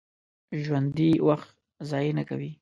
[0.63, 1.51] ژوندي وخت
[1.89, 2.51] ضایع نه کوي